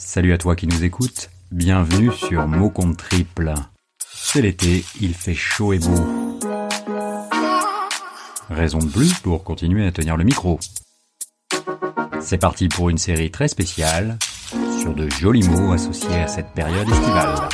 [0.00, 3.52] Salut à toi qui nous écoutes, bienvenue sur Mot Compte Triple.
[3.98, 6.38] C'est l'été, il fait chaud et beau.
[8.48, 10.60] Raison de plus pour continuer à tenir le micro.
[12.20, 14.20] C'est parti pour une série très spéciale
[14.80, 17.48] sur de jolis mots associés à cette période estivale.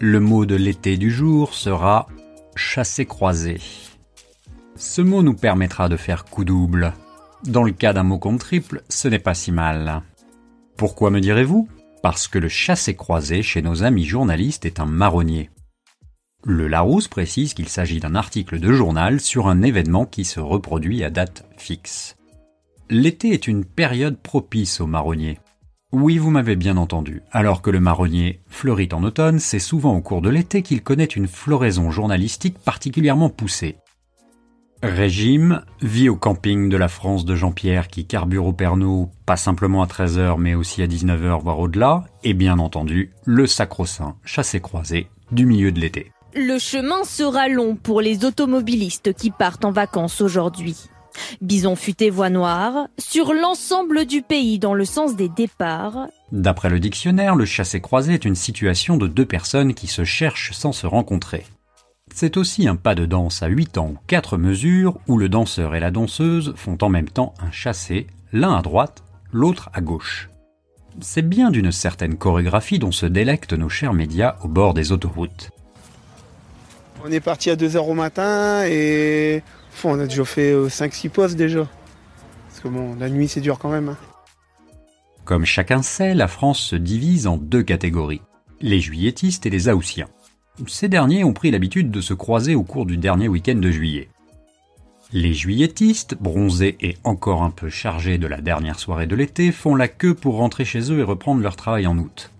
[0.00, 2.08] Le mot de l'été du jour sera
[2.56, 3.60] chasser croisé.
[4.74, 6.92] Ce mot nous permettra de faire coup double.
[7.44, 10.02] Dans le cas d'un mot compte triple, ce n'est pas si mal.
[10.76, 11.68] Pourquoi me direz-vous?
[12.02, 15.50] Parce que le chassé-croisé chez nos amis journalistes est un marronnier.
[16.44, 21.04] Le Larousse précise qu'il s'agit d'un article de journal sur un événement qui se reproduit
[21.04, 22.16] à date fixe.
[22.90, 25.38] L'été est une période propice aux marronniers.
[25.92, 27.22] Oui, vous m'avez bien entendu.
[27.30, 31.04] Alors que le marronnier fleurit en automne, c'est souvent au cours de l'été qu'il connaît
[31.04, 33.76] une floraison journalistique particulièrement poussée.
[34.82, 39.82] Régime, vie au camping de la France de Jean-Pierre qui carbure au Pernod, pas simplement
[39.82, 45.46] à 13h mais aussi à 19h voire au-delà, et bien entendu, le sacro-saint chassé-croisé du
[45.46, 46.10] milieu de l'été.
[46.34, 50.76] Le chemin sera long pour les automobilistes qui partent en vacances aujourd'hui.
[51.40, 56.08] Bison futé voie noire sur l'ensemble du pays dans le sens des départs.
[56.32, 60.72] D'après le dictionnaire, le chassé-croisé est une situation de deux personnes qui se cherchent sans
[60.72, 61.44] se rencontrer.
[62.16, 65.74] C'est aussi un pas de danse à 8 ans ou 4 mesures où le danseur
[65.74, 70.30] et la danseuse font en même temps un chassé, l'un à droite, l'autre à gauche.
[71.00, 75.50] C'est bien d'une certaine chorégraphie dont se délectent nos chers médias au bord des autoroutes.
[77.04, 79.42] On est parti à 2h au matin et
[79.82, 81.66] on a déjà fait 5-6 euh, postes déjà.
[82.48, 83.88] Parce que bon, la nuit c'est dur quand même.
[83.88, 83.98] Hein.
[85.24, 88.22] Comme chacun sait, la France se divise en deux catégories,
[88.60, 90.06] les juilletistes et les haussiens.
[90.66, 94.08] Ces derniers ont pris l'habitude de se croiser au cours du dernier week-end de juillet.
[95.12, 99.74] Les juilletistes, bronzés et encore un peu chargés de la dernière soirée de l'été, font
[99.74, 102.30] la queue pour rentrer chez eux et reprendre leur travail en août.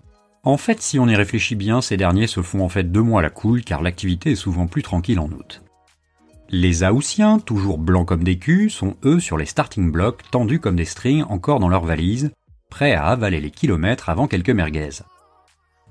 [0.43, 3.19] En fait, si on y réfléchit bien, ces derniers se font en fait deux mois
[3.19, 5.61] à la cool car l'activité est souvent plus tranquille en août.
[6.49, 10.75] Les Aoussiens, toujours blancs comme des culs, sont eux sur les starting blocks, tendus comme
[10.75, 12.31] des strings encore dans leurs valises,
[12.69, 15.01] prêts à avaler les kilomètres avant quelques merguez.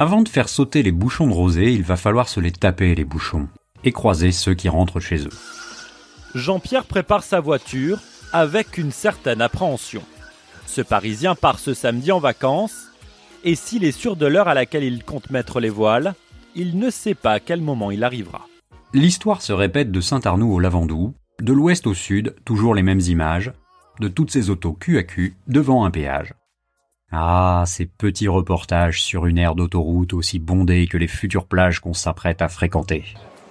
[0.00, 3.04] Avant de faire sauter les bouchons de rosée, il va falloir se les taper les
[3.04, 3.48] bouchons
[3.84, 5.32] et croiser ceux qui rentrent chez eux.
[6.34, 8.00] Jean-Pierre prépare sa voiture
[8.32, 10.02] avec une certaine appréhension.
[10.66, 12.88] Ce Parisien part ce samedi en vacances
[13.44, 16.14] et s'il est sûr de l'heure à laquelle il compte mettre les voiles,
[16.56, 18.48] il ne sait pas à quel moment il arrivera.
[18.94, 23.52] L'histoire se répète de Saint-Arnoux au Lavandou, de l'ouest au sud, toujours les mêmes images,
[24.00, 26.34] de toutes ces autos cul à cul devant un péage.
[27.16, 31.94] Ah, ces petits reportages sur une aire d'autoroute aussi bondée que les futures plages qu'on
[31.94, 33.04] s'apprête à fréquenter.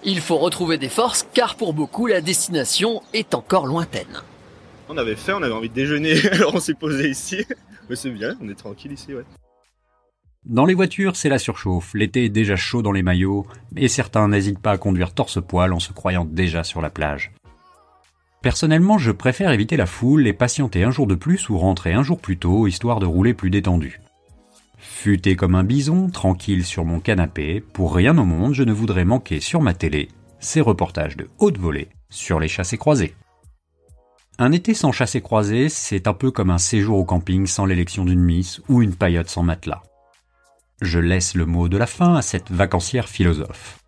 [0.03, 4.21] Il faut retrouver des forces car pour beaucoup la destination est encore lointaine.
[4.89, 7.45] On avait fait, on avait envie de déjeuner, alors on s'est posé ici.
[7.89, 9.23] Mais c'est bien, on est tranquille ici, ouais.
[10.45, 11.93] Dans les voitures, c'est la surchauffe.
[11.93, 15.79] L'été est déjà chaud dans les maillots, mais certains n'hésitent pas à conduire torse-poil en
[15.79, 17.31] se croyant déjà sur la plage.
[18.43, 22.03] Personnellement, je préfère éviter la foule et patienter un jour de plus ou rentrer un
[22.03, 24.01] jour plus tôt, histoire de rouler plus détendu.
[24.77, 29.05] Futé comme un bison, tranquille sur mon canapé, pour rien au monde je ne voudrais
[29.05, 30.09] manquer sur ma télé
[30.41, 33.15] ces reportages de haute volée sur les chassés croisés.
[34.37, 38.03] Un été sans chassés croisés, c'est un peu comme un séjour au camping sans l'élection
[38.03, 39.83] d'une miss ou une paillote sans matelas.
[40.81, 43.82] Je laisse le mot de la fin à cette vacancière philosophe.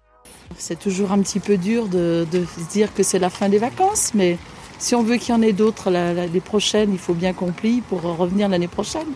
[0.58, 4.14] C'est toujours un petit peu dur de, se dire que c'est la fin des vacances,
[4.14, 4.38] mais
[4.80, 7.82] si on veut qu'il y en ait d'autres l'année prochaine, il faut bien qu'on plie
[7.82, 9.08] pour revenir l'année prochaine.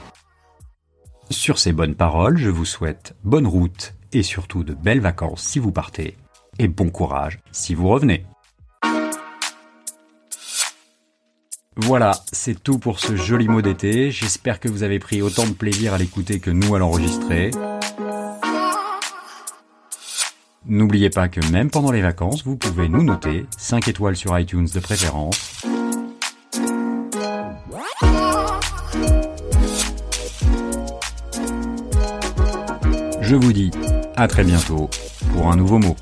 [1.30, 5.60] Sur ces bonnes paroles, je vous souhaite bonne route et surtout de belles vacances si
[5.60, 6.18] vous partez,
[6.58, 8.26] et bon courage si vous revenez.
[11.82, 14.12] Voilà, c'est tout pour ce joli mot d'été.
[14.12, 17.52] J'espère que vous avez pris autant de plaisir à l'écouter que nous à l'enregistrer.
[20.70, 24.68] N'oubliez pas que même pendant les vacances, vous pouvez nous noter 5 étoiles sur iTunes
[24.72, 25.66] de préférence.
[33.20, 33.72] Je vous dis
[34.16, 34.92] à très bientôt
[35.34, 35.96] pour un nouveau mot.